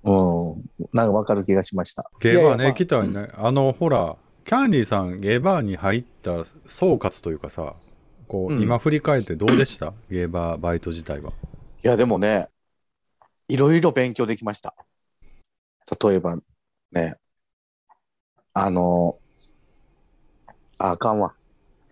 [0.05, 0.71] うん。
[0.93, 2.09] なんかわかる気がしました。
[2.21, 3.29] ゲーバーね、いやいやまあ来たよね。
[3.35, 7.75] あの、ほら、キャンディーさん、ゲーバーに入った総括というかさ、
[8.29, 9.93] こう、うん今振り返ってどうでした？
[10.11, 11.33] ゲーバーバイト自体は。
[11.85, 12.49] いや、でもね、
[13.49, 14.75] いろいろ勉強できました。
[16.05, 16.37] 例えば、
[16.93, 17.17] ね、
[18.53, 19.19] あの、
[20.79, 21.35] あ、あかんわ。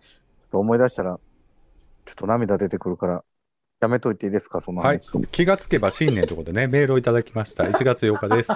[0.01, 1.17] ちょっと思い出したら、
[2.05, 3.23] ちょっと涙出てくるから、
[3.81, 5.27] やめといていいですか、そのはい話。。
[5.31, 7.63] 気がつけば新年ということでね、 メールをいただきました。
[7.63, 8.51] 1月8日です。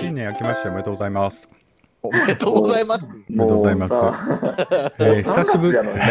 [0.00, 1.48] 新年明けましておめでとうございます。
[2.02, 3.22] おめでとうございます。
[3.28, 3.94] りがとうございます
[5.00, 6.04] えー 久しぶり3月やのにね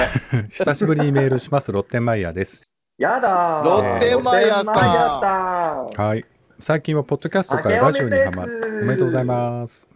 [0.52, 2.62] 久しぶりにメールします、ロッテンマイヤーです。
[2.97, 5.21] やだーロッテンマイヤーさんロッテンマイヤー
[5.95, 6.26] さんはい。
[6.60, 9.88] 最近はポッドキャストからラジオにハマって、おめでとうございます。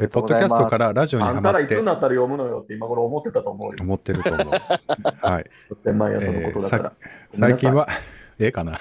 [0.00, 3.78] えポッドキャストからラジオにあんたらいつになったら読むのよって今頃思ってたと思うよ。
[3.80, 4.46] 思ってると思う。
[5.20, 5.44] はい。
[5.68, 6.92] ロッテンマイヤーさんのことだから。
[7.32, 7.88] 最近は、
[8.38, 8.78] ええかな。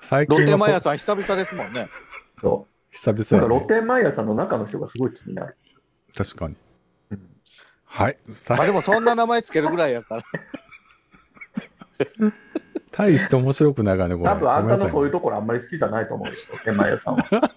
[0.00, 1.86] 最ロッテンマイヤー近はさん久々ですもんね。
[2.94, 3.38] そ久う。
[3.40, 3.80] なんかロッ々やね。
[3.80, 5.56] テンマイヤーさんの中の人がすごい気になる。
[6.16, 6.56] 確かに
[7.10, 7.36] うん。
[7.84, 8.18] はい。
[8.30, 10.22] さまあでもそんな名前つけるぐらいやから。
[12.92, 14.28] 大して面白くないからね、これ。
[14.28, 15.12] 多分あんたのそういうう。
[15.12, 17.54] ところあんまり好きじゃないと思うよ、ロッテンマイヤーさんは。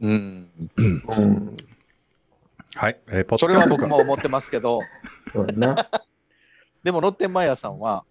[0.00, 0.50] うん。
[0.76, 1.56] うん。
[2.74, 3.00] はい。
[3.08, 4.80] えーポッそれはドキャストか僕も思ってますけど、
[5.32, 5.88] そうだな。
[6.82, 8.04] でもロッテンマイヤーさんは、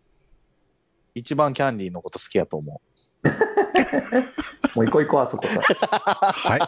[1.13, 2.81] 一番キャンディーのこと好きやと思
[4.75, 5.59] もう行こう行こう、あそこさ。
[6.33, 6.59] はい。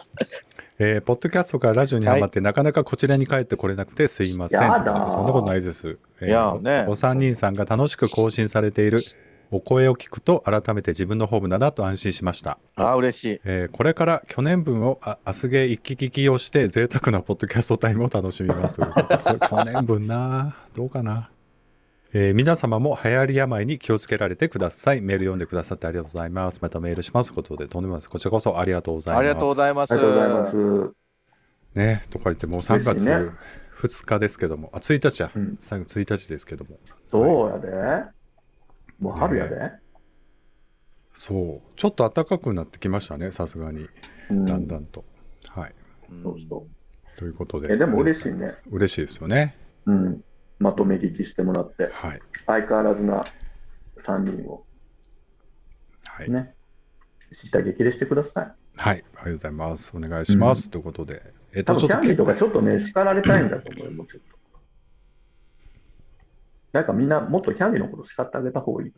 [0.80, 4.62] えーポッドキャストからラジオにハマって、なかなかこちらに帰ってこれなくてすいません。
[4.62, 5.98] やだーそんなことないです。
[6.20, 9.02] えーいやーねお三人さんが楽しく更新されている
[9.50, 12.58] お声を聞くと、改めて自分のホームだなと安心しました。
[12.76, 12.82] う。
[12.82, 13.40] ああ、嬉しい。
[13.44, 18.78] えーこれから去年分をあ明日ゲー一気聞きをして、贅沢なポッドキャストタイムを楽しみます。
[18.80, 18.92] これ
[19.48, 21.30] 去年分などうかな。
[22.14, 25.02] えー皆様も流行り病に気をつけられてください。
[25.02, 26.58] メール読んでくださってありがとうございます。
[26.62, 28.10] またメールしますことで、とんでもないです。
[28.10, 29.20] こちらこそありがとうございます。
[29.20, 29.92] ありがとうございます。
[29.92, 30.94] ありがとうございます。
[31.74, 33.30] ね、とか言ってもう3月嬉しいね
[33.82, 36.78] 2日ですけども、あ、1日や、うん最後1日ですけども、
[37.10, 37.68] そうやで。
[38.98, 39.72] もう春やで。
[41.12, 43.86] そう、ちょっと暖かくなってきましたね、さすがに、
[44.30, 45.04] うんだんだんと。
[45.50, 45.74] はい。
[46.10, 47.18] うんそうそう。
[47.18, 47.74] ということで。
[47.74, 48.48] えでも嬉しいね。
[48.70, 49.56] 嬉しいですよね。
[49.84, 50.24] うん。
[50.58, 52.20] まとめ聞きしてもらって、はい。
[52.46, 53.18] 相変わらずな
[53.98, 54.64] 3人を
[56.18, 56.30] はい。
[56.30, 56.54] ね、
[57.32, 58.52] 知った激励してください。
[58.76, 58.96] はい。
[58.96, 59.96] ありがとうございます。
[59.96, 60.68] お願いします。
[60.68, 61.22] ということで。
[61.54, 64.36] えっと、多分キャンディーとか結ちょっとね、叱られたいんだと思うよ、もうちょっと。
[66.72, 68.92] なんかみんなもっとキャンディーのこと叱ってあげた方がいい。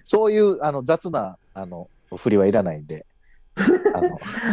[0.00, 3.07] そういうあの雑なあの振りはいらないんで。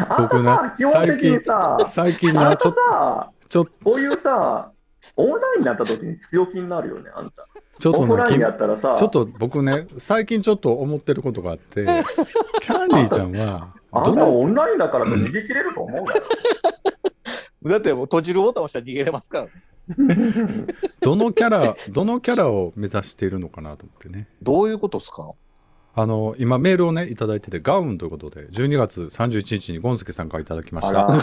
[0.10, 4.72] あの僕なさ、基本的にさ、最近な、ちょっと、さ、ちょっと、こういうさ、
[5.16, 7.46] オンラインになった時に強気になるよね、あんた。
[7.80, 11.86] ちょっとねオフラインやったらさ、ちょっと僕ね、最近ちょっと思ってることがあって、
[12.62, 13.74] キャンディーちゃんは、
[14.06, 16.06] どの、オンラインだからと逃げ切れると思う
[17.70, 19.52] だってもう閉じるボタン押したら逃げれますからね。
[21.02, 24.28] どのキャラ、どのキャラを目指しているのかなと思ってね。
[24.42, 25.30] どういうことですか？
[25.98, 31.08] あの、今メールをね、いただいてて、ガウンということで、12月31日にゴンスケさんからいただきました。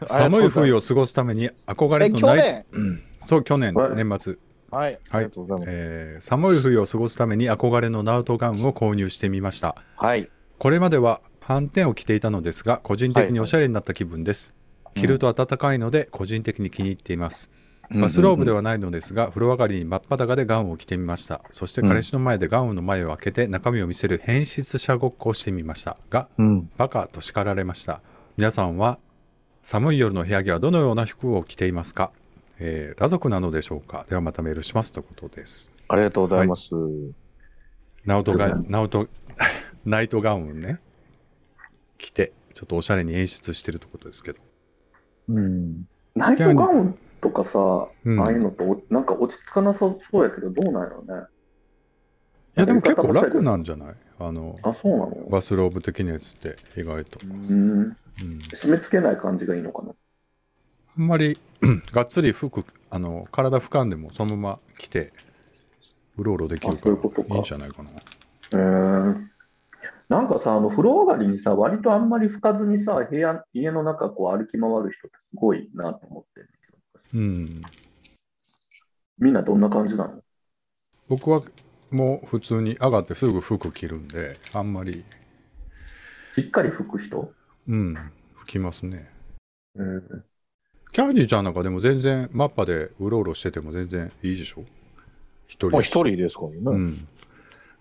[0.04, 3.02] 寒い冬を過ごすために憧れえ、のない、去年？
[3.26, 4.36] そう、去年、はい年末、
[4.70, 4.98] はい。
[5.10, 5.76] ありがとうございます。
[5.76, 9.76] えー寒い冬を過ごすために憧れのナウトガウンを購入してみました。
[9.96, 10.28] はい。
[10.58, 14.50] これまでは反転を着ていたのですが、個人的におしゃれになった気分です。
[14.50, 14.58] はい
[14.94, 17.50] 着ると暖かいので、個人的に気に入っています。
[17.90, 21.40] バスローブではないのですが、風呂上がりに真っ裸でガウンを着てみました。
[21.50, 25.96] そして彼氏の前でガウンの前を開けて中身を見せる変質者ごっこをしてみました。
[26.10, 26.70] が、うん。
[26.76, 28.02] バカと叱られました。
[28.36, 28.98] 皆さんは
[29.62, 32.12] 寒い夜の部屋着はどのような服を着ていますか、
[32.58, 34.04] えー裸族なのでしょうか？
[34.08, 35.70] ではまたメールしますということです。
[35.88, 36.70] ありがとうございます。
[38.04, 39.08] ナウトガうんナウト
[39.86, 40.78] ナイトガウンね
[41.96, 44.40] 着てちょっとおしゃれに演出してるってことですけど。
[45.28, 45.84] うん。
[46.14, 46.98] ナイトガウン？
[47.20, 51.26] とかさ、うんああいうのとおなんか落ち着かなさそうやけど、どうなんやろうね。
[52.56, 53.94] いやでも結構楽なんじゃない？
[54.18, 55.28] あのあ、そうなの？
[55.30, 57.20] バスローブ的なやつって意外と。
[57.24, 57.96] うん。
[58.20, 59.92] うん、締め付けない感じがいいのかな？
[60.96, 61.38] あんまり
[61.92, 65.12] がっつり服あの体俯瞰でもそのまま着て
[66.16, 67.90] うろうろできるあからいうことかいいんじゃないかな。
[67.90, 69.28] へー
[70.08, 76.57] なんかさ、あの風呂上がりにさ、割とあんまり拭かずにさ、部屋、家の中こう歩き回る人ってすごいなと思ってるんだけど
[77.14, 77.62] うん。
[79.18, 80.22] みんなどんな感じなの？
[81.08, 81.42] 僕は
[81.90, 85.04] もう普通に上がってすぐ服着るんで、あんまり、
[86.34, 87.32] しっかり拭く人？
[87.66, 87.94] うん、
[88.36, 89.10] 拭きますね。
[89.74, 90.24] うん。
[90.92, 94.64] キャンディーちゃんなんかでも全然マッパでうろうろしてても全然いいでしょ？
[95.46, 96.44] 一人一人ですか？
[96.44, 96.56] らね。
[96.64, 97.08] うん。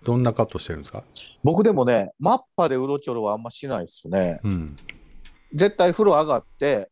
[0.04, 1.04] どんなカットしてるんですか？
[1.44, 4.40] 僕でもね、マッパでうろちょろはあんましないですね。
[4.44, 4.78] うん。
[5.54, 6.90] 絶対風呂上がって、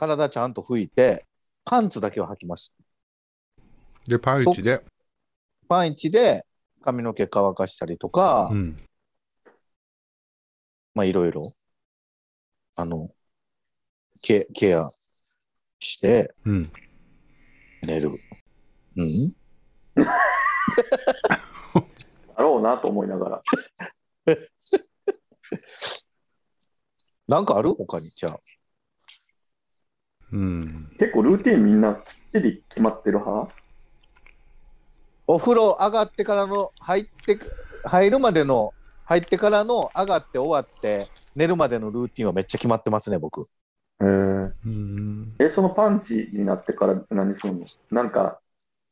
[0.00, 1.26] 体ちゃんと拭いて、
[1.62, 2.72] パンツだけは履きます。
[4.06, 4.82] で、パンイチで、
[5.68, 6.46] パンイチで
[6.80, 8.80] 髪の毛乾かしたりとか、うん。
[10.94, 11.42] まあいろいろ、
[12.76, 13.10] あの、
[14.22, 14.88] ケケア
[15.78, 16.72] してうん。
[17.82, 18.08] 寝る。
[18.96, 19.36] うん？
[19.96, 20.06] だ
[22.38, 23.42] ろうなと思いながら。
[27.28, 27.74] なんかある？
[27.74, 28.40] 他にじゃあ。
[30.32, 30.90] うん。
[30.98, 33.52] 結構ルーティンみんなきっちり決まってる派？
[35.26, 37.38] お風呂上がってからの、入って、
[37.84, 43.48] 入るまでの、入ってからの上がって終わって寝るまでのルーティンはめっちゃ決まってますね、僕。
[44.00, 45.34] えー、うん。
[45.38, 47.66] え、そのパンチになってから何すんの？
[47.90, 48.40] なんか、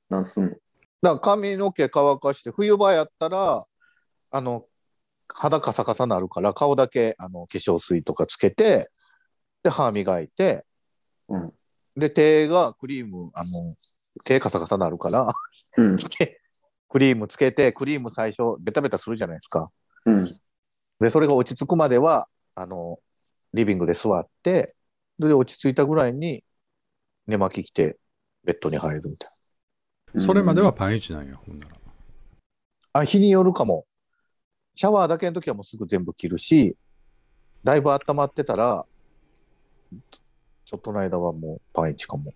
[0.08, 0.50] 何すんの？
[0.50, 0.60] だか
[1.02, 3.64] ら髪の毛乾かして、冬場やったら、
[4.30, 4.64] あの、
[5.28, 8.90] 肌カサカサなるから、顔だけあの化粧水とかつけて、
[9.62, 10.64] で、歯磨いて、
[11.28, 11.52] うん。
[11.96, 13.76] で、手がクリーム、あの、
[14.24, 15.28] 手カサカサなるから、
[15.76, 15.96] うん。
[16.88, 19.70] クリームつけて、クリーム最初、ベタベタするじゃないですか。
[20.06, 20.40] うん。
[21.00, 22.98] で、それが落ち着くまでは、あの、
[23.52, 24.74] リビングで座って、
[25.18, 26.44] で、落ち着いたぐらいに
[27.26, 27.98] 寝巻き着て、
[28.44, 29.30] ベッドに入るみたい
[30.20, 31.72] それまではパンイチなんや、ほんなら。
[31.72, 31.78] な。
[32.94, 33.86] あ、日によるかも。
[34.74, 36.76] シャワーだけの時はもうすぐ全部切るし、
[37.64, 38.86] だいぶ温まってたら、
[40.68, 42.34] ちょっとの間はもうパンイチかも。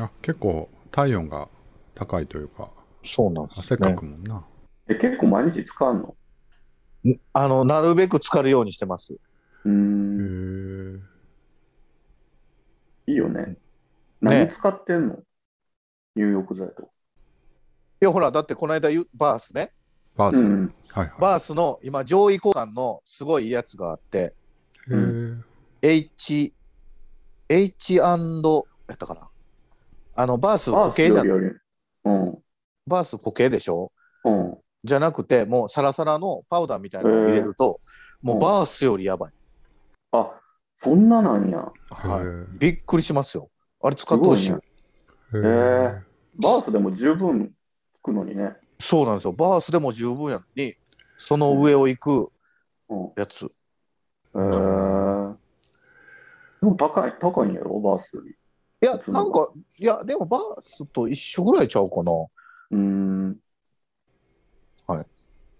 [0.00, 1.48] あ、結構体温が
[1.96, 2.70] 高いというか、
[3.02, 3.96] そうなんです汗かね。
[3.96, 4.46] くもんな。
[4.86, 6.16] え、結構毎日使うの？
[7.10, 9.14] んあの、なるべく浸かるようにしてます。
[9.64, 10.96] うへん。
[13.08, 13.10] え。
[13.10, 13.56] いいよね。
[14.20, 15.18] 何使ってんの？
[16.14, 16.82] 入浴剤と。
[16.84, 16.86] い
[18.04, 19.72] や、ほら、だってこの間言う、バースね。
[20.16, 20.46] バース。
[20.46, 20.74] うん。
[20.90, 24.36] はいはバースの今、上位交換のすごいやつがあって、
[24.88, 24.94] い。
[24.94, 24.96] へ
[25.82, 25.94] え。
[25.94, 26.54] H、
[27.52, 29.28] H& やったかな。
[30.14, 31.28] あの、バース固形じゃん。
[31.28, 32.38] うん。
[32.86, 33.92] バース固形でしょ？
[34.24, 34.58] うん。
[34.84, 37.78] じゃなくて、もうサラサラのパウダーみたいなのを入れると、
[38.22, 39.32] もうバースよりやばい。
[40.12, 40.40] あ、
[40.82, 41.70] そんななんや。
[41.90, 42.26] はい。
[42.26, 43.50] へびっくりしますよ。
[43.82, 44.52] あれ使ってほしい。
[44.52, 44.58] へへ
[45.34, 46.02] え
[46.36, 48.56] バースでも十分効くのにね。
[48.80, 49.32] そうなんですよ。
[49.32, 50.74] バースでも十分やのに、
[51.18, 52.32] その上を行く
[52.88, 53.12] うん。
[53.16, 53.44] やつ。
[53.44, 53.48] へ
[54.34, 54.81] えー。
[56.62, 58.30] でも高い、高いんやろ、バースより。
[58.30, 58.34] い
[58.86, 62.12] や、なんか、いや、でもバースと一緒ぐらいちゃうかな。
[62.12, 63.36] うーん。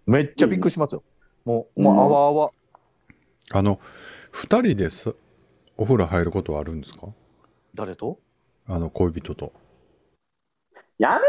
[0.07, 1.03] めっちゃびっくりしますよ。
[1.45, 2.51] もう、もう、あわあわ。
[3.51, 3.81] あの、
[4.31, 5.15] 二人です
[5.77, 7.09] お風呂入ることはあるんですか？
[7.75, 8.21] 誰と？
[8.67, 9.53] あの、恋人と。
[10.99, 11.25] やめて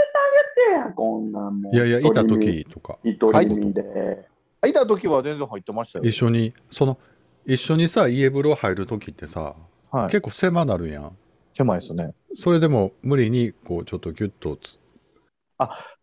[0.69, 1.75] あげてや、こんなんもう。
[1.75, 2.23] いやいや、いた。
[2.23, 2.99] 時とか。
[3.03, 4.29] 一人身で。
[4.61, 6.05] あいた時は全然入ってましたよ。
[6.05, 6.99] 一緒に、その、
[7.45, 9.55] 一緒にさ、家風呂入る時ってさ、
[9.91, 10.07] はい。
[10.09, 11.17] 結構狭なるやん。
[11.51, 12.13] 狭いですね。
[12.35, 14.77] それでも無理に、こう、ちょっとギュッとつ、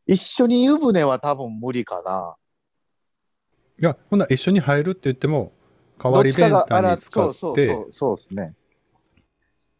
[0.07, 2.35] 一緒に湯船は多分無理かな。
[3.81, 5.53] いや、ほんなら一緒に入るって言っても、
[6.03, 8.55] 代わり弁当に使そうそうって、そうそうですね。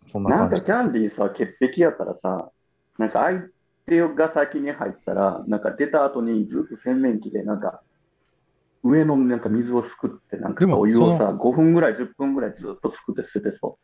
[0.07, 0.61] そんななんか。
[0.61, 2.51] キャンディーさ、潔癖やったらさ、
[2.99, 3.43] なんか相
[3.87, 7.83] 手が先に入ったら、なんか出た後にずっと洗面器で、なんか、
[8.83, 13.79] 上のなんか水をすくって、なんかでもお湯をそさ、5分ぐらい、10分ぐらいずっとすくって捨ててそ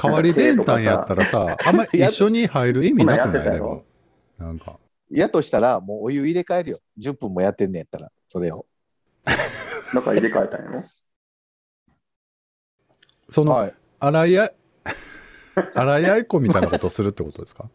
[0.00, 3.84] 代わり弁当やったらさ、 あんま一緒に入る意味なくないでも。
[4.38, 4.78] なんか。
[5.10, 6.78] やとしたら、もうお湯入れ替えるよ。
[6.98, 8.66] 10分もやってんねやったら、それを。
[9.26, 9.94] う。
[9.94, 10.84] だから入れ替えたんやろ？
[13.30, 13.74] その、はい。
[14.00, 14.52] 洗いあ、
[15.74, 17.68] 洗い合いっこみたいなことをするってことですか？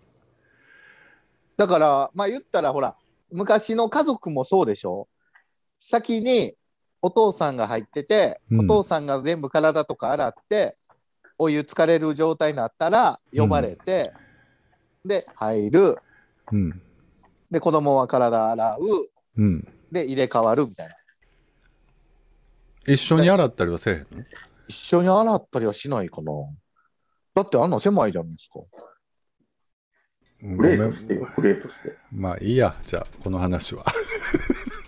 [1.58, 2.96] だから、まあ言ったら、ほら、
[3.32, 5.08] 昔の家族もそうでしょ？
[5.86, 6.56] 先に
[7.02, 10.78] お父さんが入ってて、うんお父さんが全部体とか洗って、
[11.38, 14.14] お湯疲れる状態になったら呼ばれて、
[15.04, 15.98] で、入る。
[16.54, 16.82] うん。
[17.52, 19.10] で、子供は体洗う。
[19.36, 19.68] うん。
[19.92, 20.96] で、入れ替わるみたいな。
[22.86, 24.24] 一緒に洗ったりはせえへんの？
[24.70, 26.32] 一緒に洗ったりはしないかな。
[27.36, 28.62] だってあんな狭いじゃないですか。
[30.44, 31.98] うんプレートしてよ、プレートして。
[32.10, 33.86] まあいいや、じゃあ、この話は。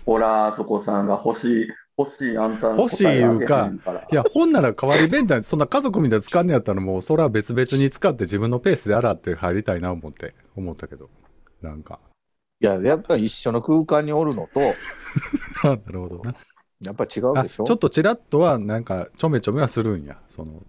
[0.06, 11.10] ほら、そこさんが欲しい、欲しいあんたの欲しいいうか答えあげへんらいや、ほんなら代わり弁当、そんな家族みたいに使んねやったらもう、それは別々に使って自分のペースで洗って入りたいな思って、思ったけど。
[11.60, 11.98] なんか。
[12.60, 14.60] いや、やっぱり一緒の空間におるのと、
[15.64, 16.34] あなるほどな。
[16.80, 17.64] やっぱり違うあでしょ？
[17.64, 20.62] ちょっとちらっとはなんかちょめちょめはするんやその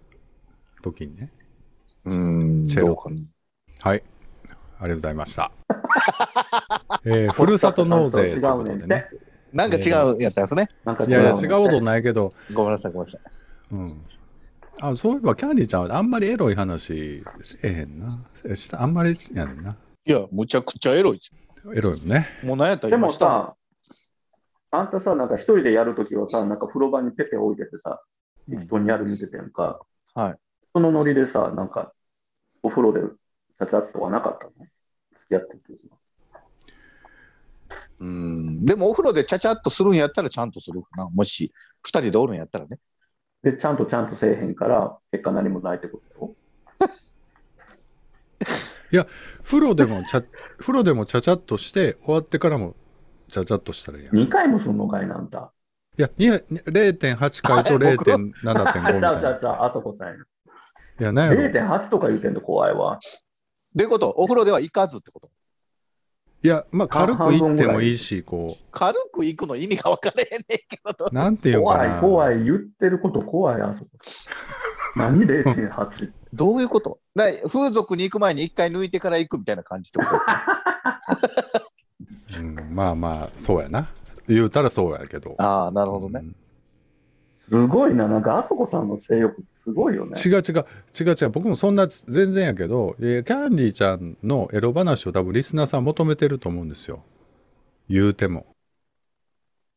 [0.82, 1.30] 時にね
[2.06, 3.16] うん、チェロどうかな。
[3.82, 4.02] はい
[4.80, 5.50] ありがとうございました、
[7.04, 9.06] えーふるさと納税ということでね
[9.52, 10.68] なんか違うやったんですね。
[10.84, 11.38] なんかいやいやう。
[11.38, 13.20] 違うことないけど、ごめんなさい、ごめんなさい。
[13.70, 14.04] うん、
[14.80, 18.08] あそういえばキャンディーちゃんはあんまりエロい話せえへんな。
[18.44, 19.76] えしたあんまりやねんな。
[20.04, 21.20] いや、むちゃくちゃエロい
[21.74, 22.28] エロいもんね。
[22.42, 23.54] もう何やったらでもさ、
[24.70, 28.02] あんたさ、なんか一人でやるときはさ、なんか風呂場にペペ置いててさ、
[28.48, 29.80] 適当にやる見ててんか、
[30.14, 30.34] はい。
[30.72, 31.92] そのノリでさ、なんか、
[32.62, 34.50] お風呂でちゃちゃっとはなかったの？
[34.52, 34.66] 付
[35.28, 35.97] き合ってる時は
[38.00, 38.64] うん。
[38.64, 41.08] でもお風呂でちゃちゃっとするんやったらちゃんとするかな。
[41.10, 42.78] もし、二人でおるんやったらね。
[43.42, 46.34] で、ちゃんとちゃんとせえへんから、結果何もないってこと？
[48.90, 49.06] よ。
[49.44, 50.22] 風呂でもちゃ
[50.58, 52.74] 風呂でもちゃちゃっとして終わってからも
[53.30, 55.52] ちゃちゃっとしたらいいやんい2回もすんのかいな、あんた。
[55.96, 60.14] やに0.8回とあれ僕0.7.5み ちゃたいちゃちゃなちゃ、あそこさんや。
[60.14, 62.98] いやなんやろ0.8とか言うてんの怖いわ。
[63.74, 65.30] どういうことお風呂では行かずってこと？
[66.40, 71.06] いやまあ軽く行ってもいいしこ軽く行くの意味が分からへんねんけど。
[71.10, 73.90] うなんていうのか怖ない怖い、言ってること怖い、あそこ。
[74.96, 76.12] 何 0.8?
[76.32, 77.00] どういうこと？
[77.16, 80.04] だ風俗に行く前に一回抜いてから行くみたいな感じってこ
[82.30, 82.38] と？
[82.38, 83.88] うん、まあまあそうやな
[84.28, 86.20] 言うたらそうやけどああ、なるほどね。
[86.22, 86.36] うん
[87.50, 90.12] すごいな、なんかあそこさんの性欲すごいよね。
[90.24, 90.66] 違う違う
[90.98, 97.02] 違う違う僕もそんな全然やけど、えーキャンディーちゃんのエロ話を多分リスナーさん求めてると思うんですよ
[97.88, 98.46] 言うても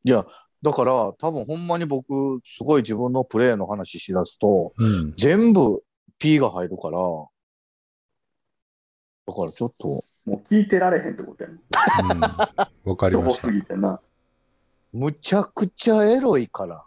[0.03, 0.25] いや、
[0.61, 5.83] だから多分ほんまに僕、すごい自分のプレーの話しだすと、うん全部
[6.19, 6.97] P が入るから、
[9.27, 9.87] だからちょっと、
[10.25, 11.57] もう聞いてられへんってことやね。
[12.83, 13.51] わかりましたどこ す。
[13.51, 13.99] ぎてな。
[14.93, 16.83] むちゃくちゃエロいから。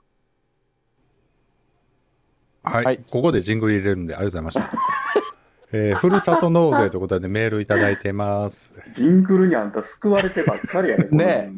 [2.65, 4.73] はい、はいここでジングル入れるんでありがとうございました。
[5.73, 8.75] えーふるさと納税ということでメールいただいてます。
[8.95, 11.09] ジングルにあんた救われてばっかりやね。
[11.11, 11.53] ね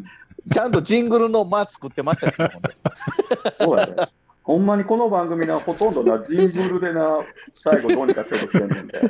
[0.51, 2.49] ちゃんとジングルの間作ってましたしね、
[3.59, 3.95] そうやね。
[4.43, 7.21] ほんまにこの番組な、ほとんどな、ジングルでな、
[7.53, 9.01] 最後どうにかしようとしてんねんで。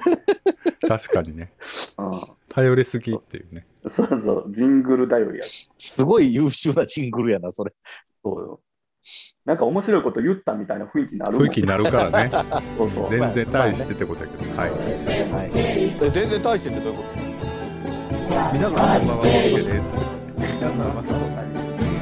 [0.88, 1.52] 確かにね、
[1.98, 3.66] うん頼りすぎっていうね。
[3.86, 5.44] そうそう、ジングル頼りや。
[5.76, 7.72] すごい優秀なジングルやな、それ。
[8.24, 8.60] そうよ。
[9.44, 12.30] なんか面白いこと言ったみたいな雰囲気になる雰囲気になるからね。
[12.76, 13.10] そうそう。
[13.10, 14.56] 全然大してってことやけど。
[14.56, 14.70] はい。
[14.70, 14.76] は
[15.44, 17.04] い、え全然大してってどういうこ
[18.52, 19.96] 皆さんこんばんは、コスケです。
[20.56, 21.14] 皆さんまた。
[21.14, 21.46] はい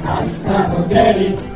[0.05, 1.54] 明日も